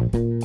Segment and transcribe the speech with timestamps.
[0.00, 0.39] Bye.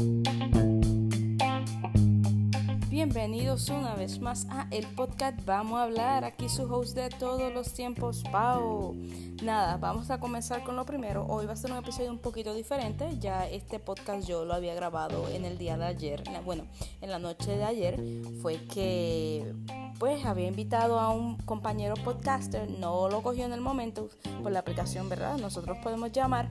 [3.05, 6.23] Bienvenidos una vez más a el podcast Vamos a hablar.
[6.25, 8.95] Aquí su host de todos los tiempos, Pau.
[9.43, 11.23] Nada, vamos a comenzar con lo primero.
[11.27, 13.07] Hoy va a ser un episodio un poquito diferente.
[13.19, 16.23] Ya este podcast yo lo había grabado en el día de ayer.
[16.43, 16.63] Bueno,
[16.99, 18.03] en la noche de ayer
[18.41, 19.53] fue que
[19.99, 24.09] pues había invitado a un compañero podcaster, no lo cogió en el momento
[24.43, 25.37] por la aplicación, ¿verdad?
[25.37, 26.49] Nosotros podemos llamar.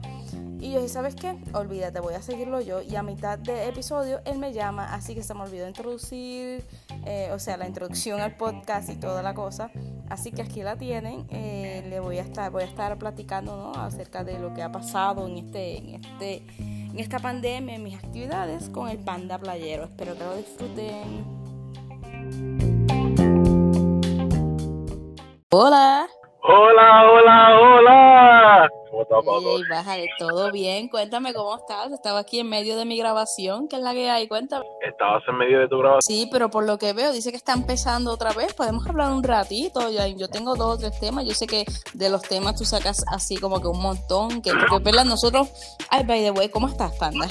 [0.59, 1.37] Y yo dije, ¿sabes qué?
[1.53, 2.81] Olvídate, voy a seguirlo yo.
[2.81, 6.44] Y a mitad de episodio él me llama, así que se me olvidó introducir,
[7.05, 9.71] eh, o sea, la introducción al podcast y toda la cosa.
[10.09, 11.27] Así que aquí la tienen.
[11.29, 13.81] Eh, le voy a estar, voy a estar platicando ¿no?
[13.81, 17.95] acerca de lo que ha pasado en este, en este, en esta pandemia, en mis
[17.95, 19.85] actividades con el panda playero.
[19.85, 21.25] Espero que lo disfruten.
[25.51, 26.07] Hola.
[26.41, 27.64] Hola, hola, hola.
[29.09, 30.87] ¿Cómo estás, Hey, bájale, todo bien.
[30.89, 31.91] Cuéntame cómo estás.
[31.91, 33.67] Estaba aquí en medio de mi grabación.
[33.67, 34.27] ¿Qué es la que hay?
[34.27, 34.65] Cuéntame.
[34.81, 36.17] Estabas en medio de tu grabación.
[36.17, 38.53] Sí, pero por lo que veo, dice que está empezando otra vez.
[38.53, 39.89] Podemos hablar un ratito.
[39.89, 41.25] Ya, yo tengo dos o tres temas.
[41.25, 44.41] Yo sé que de los temas tú sacas así como que un montón.
[44.41, 45.05] Que, porque, ¿verdad?
[45.05, 45.49] Nosotros.
[45.89, 47.27] Ay, by the way, ¿cómo estás, Panda?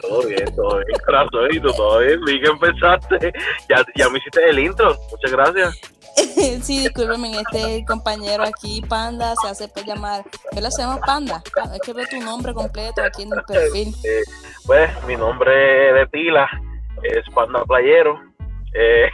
[0.00, 1.74] Todo bien, todo bien, corazón.
[1.76, 2.20] todo bien.
[2.24, 3.32] Vi que empezaste.
[3.68, 4.96] Ya, ya me hiciste el intro.
[5.10, 5.91] Muchas gracias.
[6.62, 10.70] sí, discúlpeme, este compañero aquí, Panda, se hace por llamar, ¿verdad?
[10.70, 11.42] Se llama Panda.
[11.74, 13.94] Es que ve tu nombre completo aquí en el perfil.
[14.04, 14.22] Eh,
[14.66, 16.48] pues, mi nombre de pila
[17.02, 18.20] es Panda Playero.
[18.74, 19.08] Eh,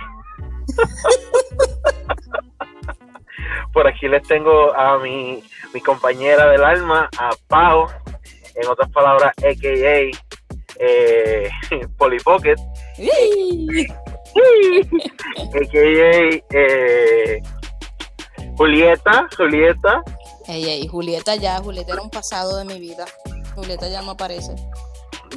[3.73, 7.87] por aquí les tengo a mi, mi compañera del alma, a Pau,
[8.55, 10.11] en otras palabras, a.k.a.
[10.81, 11.51] Eh,
[11.99, 12.57] Polly Pocket.
[15.55, 16.59] a.k.a.
[16.59, 17.43] Eh,
[18.57, 20.03] Julieta, Julieta.
[20.47, 23.05] Ey, ey, Julieta ya, Julieta era un pasado de mi vida.
[23.55, 24.55] Julieta ya no aparece.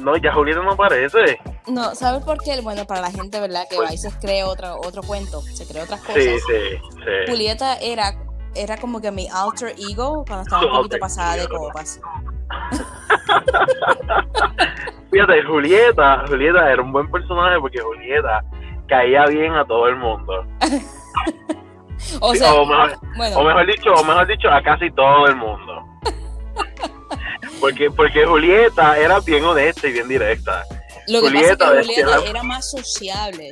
[0.00, 1.38] No, ya Julieta no aparece.
[1.66, 2.60] No, ¿sabes por qué?
[2.60, 3.66] Bueno, para la gente, ¿verdad?
[3.68, 6.22] Que va y se cree otro, otro cuento, se cree otras cosas.
[6.22, 7.30] Sí, sí, sí.
[7.30, 8.14] Julieta era,
[8.54, 12.00] era como que mi alter ego cuando estaba un poquito pasada de copas.
[15.10, 18.42] Fíjate, Julieta, Julieta era un buen personaje porque Julieta
[18.88, 20.46] caía bien a todo el mundo.
[22.20, 25.26] o, Sí, sea, o, mejor, bueno, o mejor dicho, o mejor dicho, a casi todo
[25.26, 25.82] el mundo.
[27.60, 30.64] Porque, porque Julieta era bien honesta y bien directa.
[31.06, 33.50] lo que Julieta pasa es que decía- Julieta era más sociable.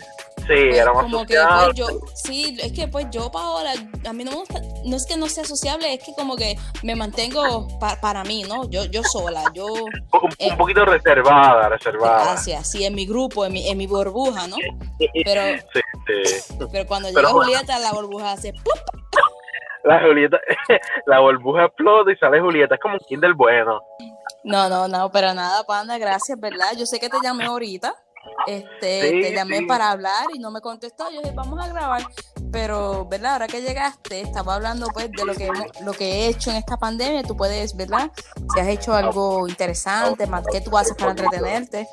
[0.50, 3.72] Sí, Pues, era más como que pues yo, sí, es que pues yo Paola,
[4.08, 6.56] a mí no me gusta, no es que no sea sociable, es que como que
[6.82, 8.68] me mantengo pa- para mí, ¿no?
[8.68, 9.90] Yo, yo sola, yo, un,
[10.38, 12.32] eh, un poquito reservada, reservada.
[12.32, 14.56] así, así, en mi grupo, en mi, en mi burbuja, ¿no?
[15.24, 16.54] Pero, Sí, sí.
[16.72, 18.78] pero cuando Pero- llega Julieta, la burbuja hace ¡plup!
[19.84, 20.38] La Julieta,
[21.06, 22.74] la burbuja explota y sale Julieta.
[22.74, 23.80] Es como un Kinder bueno.
[24.44, 26.72] No, no, no, pero nada, panda, gracias, ¿verdad?
[26.76, 27.94] Yo sé que te llamé ahorita,
[28.46, 29.66] este, Sí, te llamé sí.
[29.66, 32.02] para hablar y no me contestó, yo dije, vamos a grabar,
[32.52, 33.34] pero, ¿verdad?
[33.34, 35.48] Ahora que llegaste, estaba hablando, pues, de lo que,
[35.84, 38.10] lo que he hecho en esta pandemia, tú puedes, ¿verdad?
[38.54, 41.86] Si has hecho algo interesante, más, ¿qué tú haces para entretenerte?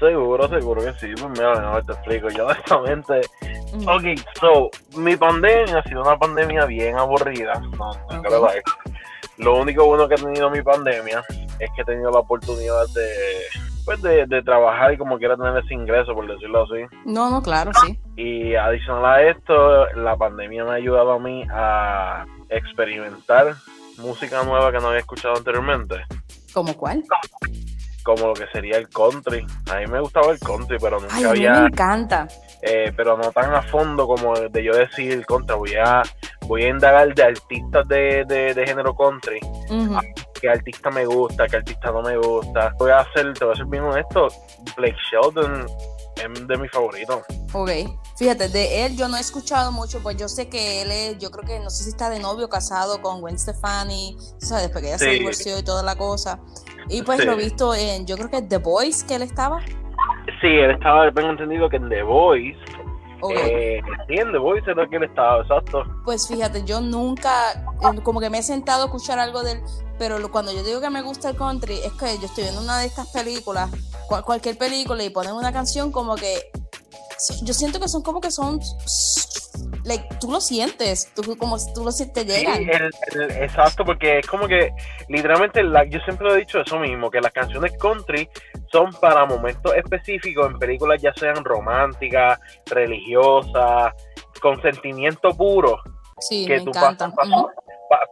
[0.00, 1.12] Seguro, seguro que sí.
[1.20, 2.28] Pues mira, no te explico.
[2.28, 3.20] Yo honestamente.
[3.72, 4.04] Mm, Ok,
[4.40, 7.54] so, mi pandemia ha sido una pandemia bien aburrida.
[7.76, 8.62] No, no que-
[9.38, 11.24] Lo único bueno que ha tenido mi pandemia
[11.58, 13.42] es que he tenido la oportunidad de,
[13.88, 16.84] pues de, de trabajar y como quiera tener ese ingreso, por decirlo así.
[17.06, 17.98] No, no, claro, sí.
[18.16, 23.54] Y adicional a esto, la pandemia me ha ayudado a mí a experimentar
[23.96, 25.96] música nueva que no había escuchado anteriormente.
[26.52, 27.02] ¿Cómo cuál?
[28.04, 29.46] Como lo que sería el country.
[29.70, 32.28] A mí me gustaba el country, pero nunca Ay, a mí me había encanta.
[32.62, 36.02] eh, pero no tan a fondo como de yo decir contra voy a
[36.46, 39.38] voy a indagar de artistas de, de, de género country
[39.70, 39.98] Ujú.
[40.40, 43.56] Qué artista me gusta qué artista no me gusta voy a hacer te voy a
[43.56, 44.28] ser bien honesto
[44.76, 45.66] Blake Shelton
[46.16, 47.20] es de mis favoritos
[47.54, 47.70] Ok,
[48.18, 51.30] fíjate, de él yo no he escuchado mucho, pues yo sé que él es, yo
[51.30, 54.64] creo que no sé si está de novio o casado con Gwen Stefani, ¿sabes?
[54.64, 55.18] Después que ella se Sí.
[55.20, 56.38] divorció y toda la cosa.
[56.90, 57.24] Y pues Sí.
[57.24, 59.60] lo he visto en, yo creo que The Voice que él estaba.
[60.42, 62.58] sí él estaba tengo entendido que en The Voice
[63.20, 67.64] Ok, eh, sí en The Voice era que él estaba exacto Pues fíjate, yo nunca,
[68.04, 69.62] como que me he sentado a escuchar algo de él,
[69.98, 72.60] pero lo- cuando yo digo que me gusta el country, es que yo estoy viendo
[72.62, 73.70] una de estas películas,
[74.06, 76.50] cual- cualquier película, y ponen una canción como que,
[77.42, 78.60] yo siento que son como que son,
[79.84, 82.62] like, tú lo sientes, tú como si tú lo sientes, te Sí, llegan.
[82.68, 82.90] el-
[83.22, 84.70] el- exacto, porque es como que
[85.08, 88.28] literalmente la- yo siempre he dicho eso mismo, que las canciones country
[88.70, 93.92] son para momentos específicos en películas ya sean románticas, religiosas,
[94.40, 95.80] con sentimiento puro,
[96.20, 97.12] Sí, que me tú pasas,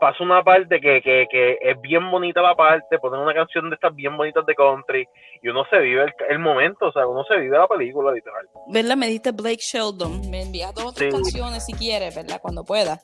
[0.00, 3.75] Pasa una parte que, que, que es bien bonita la parte, ponen una canción de
[3.75, 5.06] estas bien bonitas de country
[5.43, 8.49] y uno se vive el, momento, o sea, uno se vive la película literal.
[8.69, 8.96] ¿Verdad?
[8.96, 12.40] Me diste Blake Sheldon, me envías dos otras canciones si quieres, ¿verdad?
[12.40, 12.99] Cuando pueda.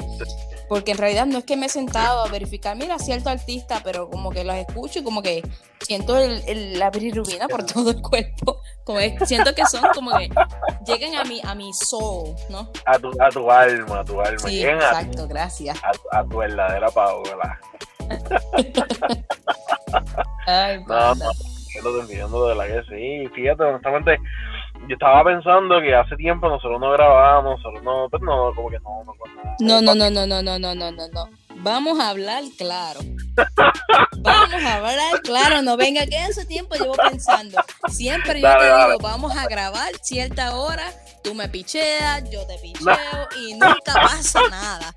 [0.68, 4.08] Porque en realidad no es que me he sentado a verificar, mira, cierto artista, pero
[4.08, 5.42] como que los escucho y como que
[5.80, 8.60] siento el, la bilirrubina por todo el cuerpo.
[8.84, 10.28] Como siento que son como que
[10.86, 12.70] llegan a mi, a mi soul, ¿no?
[12.84, 14.38] A tu, a tu alma, a tu alma.
[14.38, 15.80] Sí, exacto, gracias.
[16.10, 17.60] A, tu verdadera Paola.
[20.46, 21.30] Ay, no, no,
[21.82, 23.28] lo entiendo de la que sí.
[23.34, 24.18] Fíjate, honestamente,
[24.88, 28.78] yo estaba pensando que hace tiempo nosotros no grabábamos, nosotros no, pues no, como que
[29.60, 31.30] no, no, no, no, no, no, no, no, no, no, no.
[31.56, 33.00] Vamos a hablar claro.
[34.18, 37.58] Vamos a hablar claro, no venga, que en ese tiempo llevo pensando.
[37.88, 40.84] Siempre yo te digo, vamos a grabar cierta hora,
[41.22, 44.94] tú me picheas, yo te picheo y nunca pasa nada.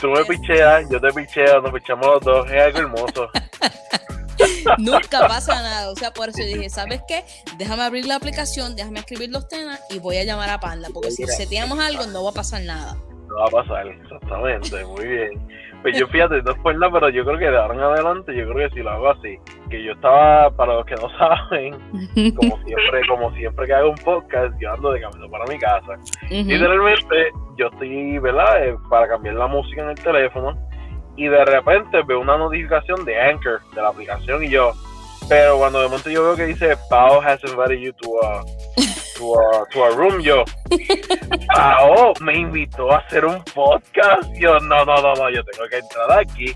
[0.00, 3.28] Tú me picheas, yo te picheo, nos pichamos los dos, es algo hermoso.
[4.78, 5.90] Nunca pasa nada.
[5.90, 7.24] O sea, por eso dije, ¿sabes qué?
[7.56, 10.88] Déjame abrir la aplicación, déjame escribir los temas y voy a llamar a Panda.
[10.92, 12.96] Porque si seteamos algo, no va a pasar nada.
[13.28, 14.84] No va a pasar, exactamente.
[14.84, 15.48] Muy bien.
[15.82, 18.48] Pues yo fíjate, no fue nada, pero yo creo que de ahora en adelante, yo
[18.48, 19.38] creo que si lo hago así,
[19.82, 21.72] yo estaba, para los que no saben,
[22.36, 25.98] como siempre, como siempre que hago un podcast, yo ando de camino para mi casa.
[26.30, 28.66] Literalmente, yo estoy, ¿verdad?
[28.66, 30.56] Eh, para cambiar la música en el teléfono
[31.16, 34.72] y de repente veo una notificación de Anchor, de la aplicación, y yo,
[35.28, 38.44] pero cuando de momento yo veo que dice, Pao has invited you to a,
[39.16, 40.44] to a, to a room, yo,
[41.54, 45.78] Pao me invitó a hacer un podcast, yo, no, no, no, no, yo tengo que
[45.78, 46.52] entrar aquí.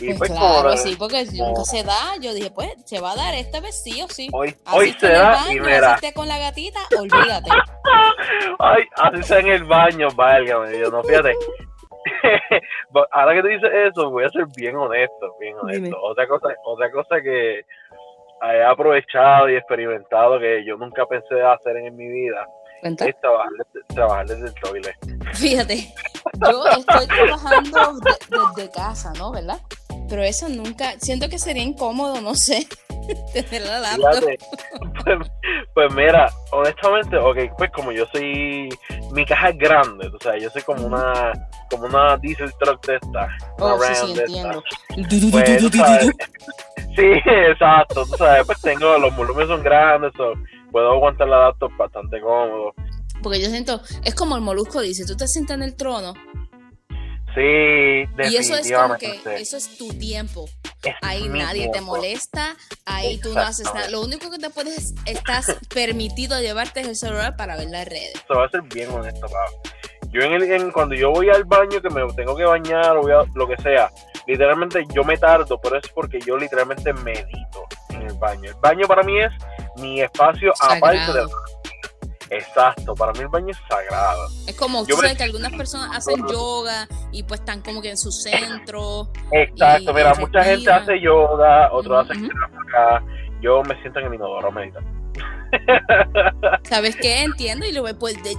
[0.00, 2.16] Y pues, pues claro, sí, porque nunca se da.
[2.20, 4.28] Yo dije, pues, se va a dar esta vez sí o sí.
[4.32, 5.98] Hoy, hoy se da y mira.
[6.14, 7.50] con la gatita, olvídate.
[8.58, 10.78] Ay, así en el baño, válgame.
[10.78, 11.32] Yo no, fíjate,
[13.12, 15.96] ahora que te dices eso, voy a ser bien honesto, bien honesto.
[16.02, 17.64] Otra cosa, otra cosa que
[18.42, 22.46] he aprovechado y experimentado que yo nunca pensé hacer en mi vida
[22.82, 24.96] es trabajar, desde el toilet.
[25.34, 25.92] Fíjate,
[26.40, 27.98] yo estoy trabajando
[28.56, 29.32] desde casa, ¿no?
[29.32, 29.58] ¿Verdad?
[30.08, 32.66] Pero eso nunca, siento que sería incómodo, no sé,
[33.32, 34.24] tener la laptop.
[35.04, 35.30] Pues,
[35.74, 38.68] pues, mira, honestamente, ok, pues como yo soy,
[39.12, 41.32] mi caja es grande, o sea, yo soy como una,
[41.70, 43.28] como una diesel truck de esta.
[43.58, 44.62] Oh, sí, sí, entiendo.
[45.30, 45.62] Pues,
[46.96, 50.12] sí, exacto, tú sabes, pues tengo, los volúmenes son grandes,
[50.72, 52.72] puedo aguantar la laptop bastante cómodo.
[53.22, 56.14] Porque yo siento, es como el molusco dice, tú te sientas en el trono
[57.38, 60.46] Sí, Y eso es como que, eso es tu tiempo.
[61.02, 63.88] ahí nadie te molesta, ahí tú no haces nada.
[63.90, 68.14] Lo único que te puedes, estás permitido llevarte es el celular para ver las redes.
[68.16, 69.28] Eso va a ser bien honesto,
[70.10, 73.12] Yo en el, cuando yo voy al baño, que me tengo que bañar o voy
[73.12, 73.92] a, lo que sea,
[74.26, 78.50] literalmente yo me tardo, pero es porque yo literalmente medito en el baño.
[78.50, 79.30] El baño para mí es
[79.76, 81.28] mi espacio aparte del
[82.30, 84.28] Exacto, para mí el baño es sagrado.
[84.46, 87.96] Es como, tú sabes que algunas personas hacen yoga y pues están como que en
[87.96, 89.10] su centro.
[89.32, 92.30] Exacto, mira, mucha gente hace yoga, otros hacen
[92.66, 93.02] acá.
[93.40, 94.80] Yo me siento en el inodoro medita.
[96.64, 97.22] ¿Sabes qué?
[97.22, 98.34] Entiendo y luego pues, te,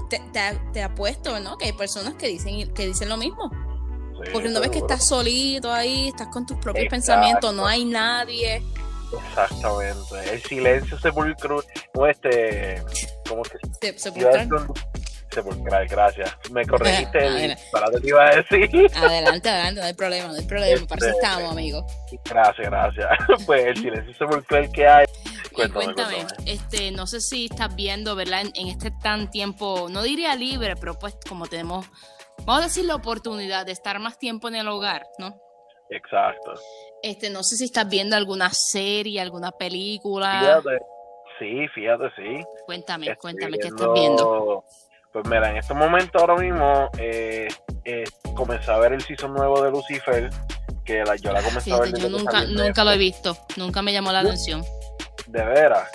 [0.73, 1.57] te, apuesto, ¿no?
[1.57, 3.51] Que hay personas que dicen, que dicen lo mismo.
[4.33, 8.61] Porque no ves que estás solito ahí, estás con tus propios pensamientos, no hay nadie.
[9.13, 10.33] Exactamente.
[10.33, 11.63] El silencio sepulcral,
[12.09, 12.83] este,
[13.29, 13.97] ¿cómo que?
[13.97, 14.49] sepulcral.
[15.31, 16.35] Sepulcral, gracias.
[16.51, 18.91] Me corregiste el para te iba a decir.
[18.95, 20.87] Adelante, adelante, no hay problema, no hay problema.
[20.87, 21.85] Para eso este, estamos, amigo.
[22.25, 23.09] Gracias, gracias.
[23.45, 25.05] Pues el silencio sepulcral que hay.
[25.53, 28.41] Cuéntame, cuéntame, este, no sé si estás viendo, ¿verdad?
[28.41, 31.85] En, en este tan tiempo, no diría libre, pero pues como tenemos,
[32.45, 35.39] vamos a decir la oportunidad de estar más tiempo en el hogar, ¿no?
[35.89, 36.53] Exacto.
[37.01, 40.39] Este, no sé si estás viendo alguna serie, alguna película.
[40.39, 40.79] Fíjate,
[41.39, 42.45] sí, fíjate, sí.
[42.65, 44.63] Cuéntame, cuéntame, ¿qué estás viendo?
[45.11, 47.47] Pues mira, en este momento ahora mismo eh,
[47.83, 48.03] eh,
[48.35, 50.29] comencé a ver el season nuevo de Lucifer,
[50.85, 51.97] que la, yo la comencé a ver.
[51.97, 54.63] Yo nunca, nunca lo he visto, nunca me llamó la atención.
[55.27, 55.89] De veras.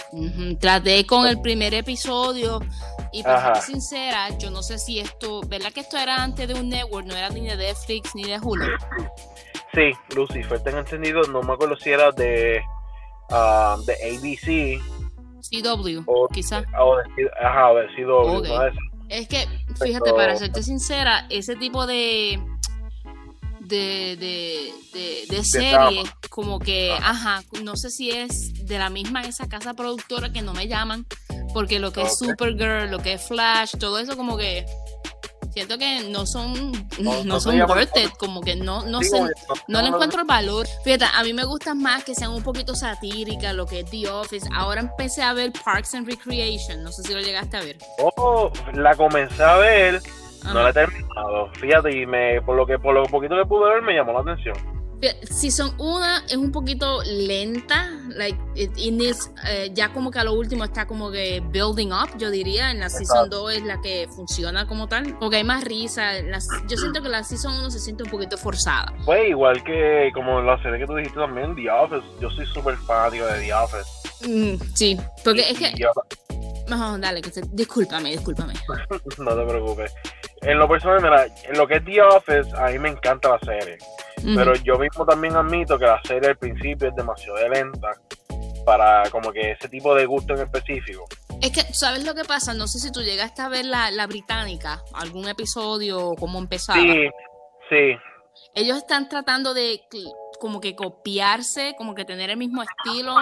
[0.61, 2.61] Traté con el primer episodio
[3.13, 6.55] y para ser sincera, yo no sé si esto, ¿verdad que esto era antes de
[6.55, 7.07] un network?
[7.07, 8.67] No era ni de Netflix ni de Hulu.
[9.73, 12.61] Sí, Lucifer, tengo entendido, no me acuerdo si era de,
[13.31, 14.83] uh, de ABC.
[15.51, 16.65] CW, o, quizás.
[17.41, 18.45] Ajá, de CW.
[19.09, 19.29] es.
[19.29, 19.47] que,
[19.81, 22.41] fíjate, para serte sincera, ese tipo de
[23.61, 24.17] de,
[24.93, 27.43] de, de, serie, como que, ajá.
[27.63, 31.07] no sé si es de la misma esa casa productora que no me llaman,
[31.53, 34.67] porque lo que es Supergirl, lo que es Flash, todo eso como que
[35.55, 39.21] Siento que no son, No- son worth it, como que no, no sé,
[39.69, 40.67] no le encuentro el valor.
[40.83, 44.09] Fíjate, a mí me gustan más que sean un poquito satíricas, lo que es The
[44.11, 44.49] Office.
[44.53, 47.79] Ahora empecé a ver Parks and Recreation, no sé si lo llegaste a ver.
[47.99, 50.03] Oh, la comencé a ver,
[50.45, 51.49] no la he terminado.
[51.55, 54.21] Fíjate, y me, por lo que por lo poquito que pude ver me llamó la
[54.33, 54.57] atención.
[55.23, 60.25] Season 1 es un poquito lenta, like it, it needs, eh, ya como que a
[60.25, 62.71] lo último está como que building up, yo diría.
[62.71, 66.23] En la Season 2 es la que funciona como tal, porque hay más risa.
[66.23, 68.93] las- yo siento que la Season 1 se siente un poquito forzada.
[69.05, 72.07] Pues igual que como la serie que tú dijiste también, The Office.
[72.21, 73.91] Yo soy súper fanático de The Office.
[74.29, 75.69] Mm, sí, porque es que.
[75.75, 75.91] Y yo-
[76.69, 78.55] No, dale, que se- discúlpame, discúlpame.
[79.19, 79.93] no te preocupes.
[80.45, 83.39] En lo personal, mira, en lo que es The Office, a mí me encanta la
[83.39, 83.79] serie.
[84.35, 87.91] Pero yo mismo también admito que la serie al principio es demasiado lenta
[88.65, 91.05] para como que ese tipo de gusto en específico.
[91.43, 92.55] Es que, ¿sabes lo que pasa?
[92.55, 96.81] No sé si tú llegaste a ver la, la británica, algún episodio cómo empezaba.
[96.81, 97.09] Sí,
[97.69, 97.97] sí.
[98.55, 99.81] Ellos están tratando de
[100.45, 103.17] como que copiarse, como que tener el mismo estilo.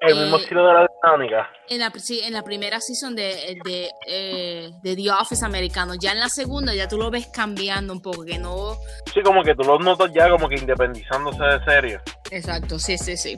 [0.00, 1.50] El mismo Eh, estilo de la dinámica.
[1.68, 5.92] En la, sí, en la primera season de, de, eh, de The Office americano.
[6.00, 8.78] Ya en la segunda ya tú lo ves cambiando un poco, que no...
[9.12, 12.00] Sí, como que tú los notas ya como que independizándose de serie.
[12.30, 13.36] Exacto, sí, sí, sí.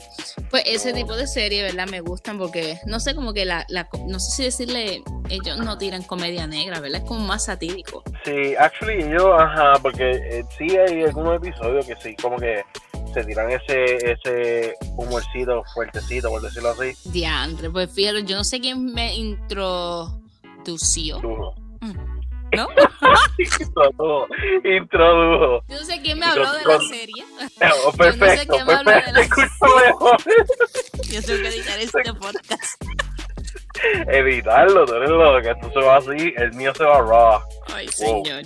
[0.49, 0.99] Pues ese No.
[0.99, 1.89] tipo de serie, ¿verdad?
[1.89, 3.89] Me gustan porque, no sé, como que la, la...
[4.07, 7.01] No sé si decirle, ellos no tiran comedia negra, ¿verdad?
[7.03, 8.05] Es como más satírico.
[8.25, 12.63] Sí, actually yo, ajá, porque eh, sí hay algunos episodios que sí, como que
[13.15, 16.93] se tiran ese ese humorcito fuertecito, por decirlo así.
[17.11, 21.19] Diantre, pues fíjate, yo no sé quién me introdució.
[21.21, 21.55] Duro.
[22.57, 22.69] ¿No?
[23.39, 24.27] Introdujo,
[24.65, 25.65] introdujo.
[25.69, 27.25] Yo no sé quién me habló de la serie.
[27.85, 29.43] Oh, perfecto, quién me habla de la- mejor.
[31.11, 32.85] Yo tengo que editar este podcast.
[34.09, 37.41] Evitarlo, tú eres loco, esto se va así, el mío se va raw.
[37.75, 37.93] Ay, Wow.
[38.25, 38.43] señor.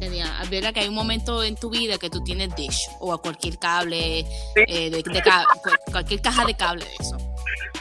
[0.00, 3.20] Tenía, verdad que hay un momento en tu vida que tú tienes dish o a
[3.20, 4.64] cualquier cable, Sí.
[4.66, 7.16] eh, de, de ca- cu- cualquier caja de cable de eso.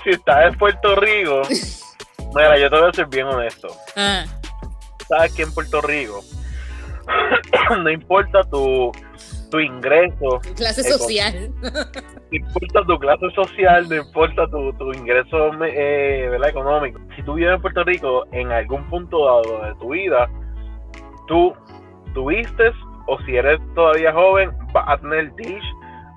[0.03, 1.41] Si estás en Puerto Rico,
[2.35, 3.67] mira, yo te voy a ser bien honesto.
[3.95, 4.25] Ah,
[5.07, 6.21] Sabes que en Puerto Rico
[7.83, 8.91] no importa tu,
[9.49, 11.51] tu ingreso, tu clase social.
[11.61, 11.69] no
[12.37, 16.49] importa tu clase social, no importa tu, tu ingreso eh, ¿verdad?
[16.49, 16.99] económico.
[17.15, 20.29] Si tú vives en Puerto Rico, en algún punto dado de tu vida,
[21.27, 21.53] tú
[22.13, 22.71] tuviste,
[23.07, 25.63] o si eres todavía joven, vas a tener Dish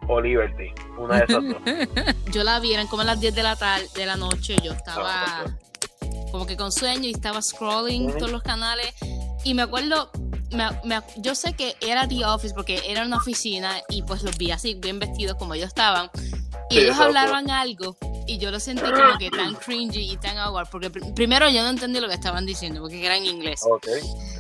[0.09, 0.69] o Liberty.
[0.99, 2.15] Una de esas dos.
[2.33, 4.73] Yo la vi, eran como a las 10 de la tarde, de la noche, yo
[4.73, 5.45] estaba Ah,
[6.31, 8.93] como que con sueño y estaba scrolling todos los canales
[9.45, 10.11] y me acuerdo,
[10.51, 14.37] me, me- yo sé que era The Office porque era una oficina y pues los
[14.39, 16.11] vi así bien vestidos como ellos estaban
[16.71, 17.97] y Sí, ellos hablaban algo
[18.27, 21.63] y yo lo sentí como que tan cringy y tan awkward porque pr- primero yo
[21.63, 23.61] no entendí lo que estaban diciendo porque era en inglés.
[23.71, 23.87] Ok,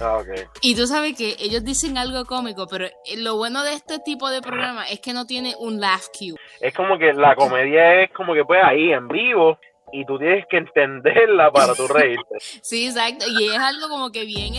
[0.00, 0.20] ah,
[0.60, 4.30] y tú sabes que ellos dicen algo cómico pero eh, lo bueno de este tipo
[4.30, 6.34] de programa es que no tiene un laugh cue.
[6.60, 9.58] Es como que la comedia es como que pues ahí en vivo
[9.92, 12.36] y tú tienes que entenderla para tu reírte.
[12.62, 13.26] Sí, exacto.
[13.28, 14.54] Y es algo como que bien,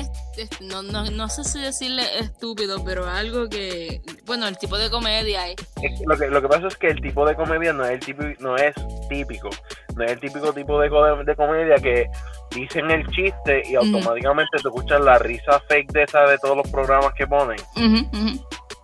[0.62, 5.48] no, no, no sé si decirle estúpido, pero algo que, bueno, el tipo de comedia
[5.50, 5.56] es...
[5.82, 7.92] Es que lo, que, lo que pasa es que el tipo de comedia no es
[7.92, 8.76] el tipo, no es
[9.10, 9.50] típico,
[9.96, 12.08] no es el típico tipo de, co- de comedia que
[12.56, 16.70] dicen el chiste y automáticamente te escuchas la risa fake de esa de todos los
[16.70, 17.58] programas que ponen.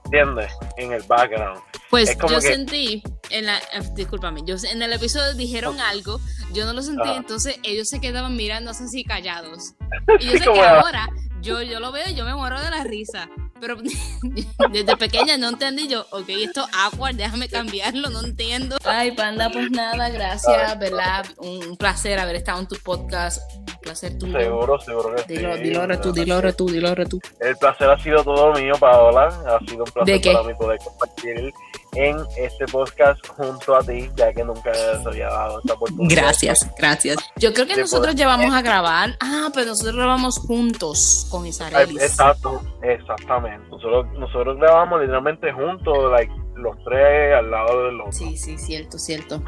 [0.05, 0.51] ¿entiendes?
[0.77, 1.61] En el background.
[1.89, 6.19] Pues yo que- sentí, en la, eh, discúlpame, yo en el episodio dijeron algo,
[6.53, 7.17] yo no lo sentí, Ajá.
[7.17, 9.73] entonces ellos se quedaban mirándose así callados.
[10.19, 11.07] Y yo sé que ahora
[11.41, 13.29] yo, yo lo veo y yo me muero de la risa.
[13.59, 13.75] Pero
[14.71, 18.77] desde pequeña no entendí yo, ok, esto es awkward, déjame cambiarlo, no entiendo.
[18.85, 21.25] Ay, panda, pues nada, gracias, ¿verdad?
[21.37, 23.41] Un placer haber estado en tu podcast,
[23.89, 24.39] placer tuyo.
[24.39, 25.63] Seguro, seguro que Dilo, sí.
[25.63, 27.19] dilo ahora tú, dilo ahora tú, dilo ahora tú.
[27.39, 29.27] El placer ha sido todo mío, Paola.
[29.27, 31.53] Ha sido un placer ¿De para mí poder compartir
[31.95, 36.21] en este podcast junto a ti, ya que nunca se había dado esta oportunidad.
[36.21, 37.17] Gracias, gracias.
[37.37, 38.17] Yo creo que nosotros pues.
[38.17, 39.17] llevamos a grabar.
[39.19, 42.01] Ah, pero nosotros grabamos juntos con Isarelis.
[42.01, 43.67] Exacto, exactamente.
[43.69, 48.11] Nosotros, nosotros grabamos literalmente juntos, like, los tres al lado del otro.
[48.11, 49.41] Sí, sí, cierto, cierto.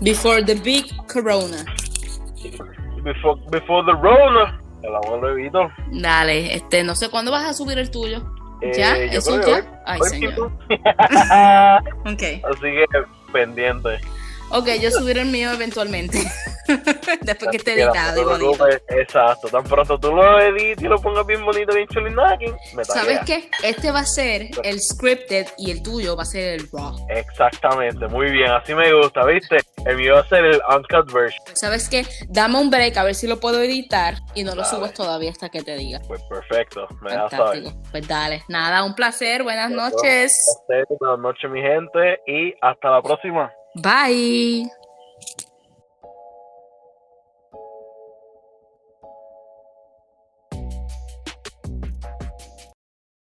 [0.00, 1.64] Before the big corona.
[3.04, 5.70] Before, before the Rona, el amor bebito.
[5.92, 8.22] Dale, este, no sé cuándo vas a subir el tuyo.
[8.74, 8.96] ¿Ya?
[8.96, 9.56] Eh, ¿Eso ya?
[9.56, 10.30] hoy- Ay, hoy señor.
[10.30, 10.58] mismo.
[12.06, 12.22] Ok.
[12.50, 12.86] Así que
[13.32, 14.00] pendiente.
[14.50, 16.18] Ok, yo subiré el mío eventualmente.
[17.22, 18.66] Después que esté editado y te bonito.
[18.88, 22.46] Exacto, tan pronto tú lo edites y lo pongas bien bonito, bien chulinaki,
[22.84, 23.50] ¿Sabes qué?
[23.62, 26.94] Este va a ser el scripted y el tuyo va a ser el raw.
[27.10, 29.56] Exactamente, muy bien, así me gusta, ¿viste?
[29.86, 31.44] El va a ser el uncut version.
[31.54, 32.06] ¿Sabes qué?
[32.28, 35.50] Dame un break a ver si lo puedo editar y no lo subes todavía hasta
[35.50, 36.00] que te diga.
[36.08, 37.64] Pues perfecto, me da saber.
[37.90, 40.34] Pues dale, nada, un placer, buenas noches.
[40.68, 43.52] Buenas noches, mi gente, y hasta la próxima.
[43.74, 44.70] Bye.